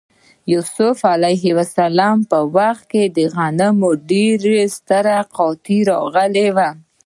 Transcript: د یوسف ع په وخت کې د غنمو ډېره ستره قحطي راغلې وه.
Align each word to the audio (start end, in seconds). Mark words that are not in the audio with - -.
د 0.03 0.03
یوسف 0.53 0.97
ع 1.11 1.13
په 2.31 2.39
وخت 2.55 2.83
کې 2.91 3.03
د 3.17 3.17
غنمو 3.35 3.89
ډېره 4.11 4.57
ستره 4.75 5.15
قحطي 5.35 5.79
راغلې 5.91 6.47
وه. 6.55 6.69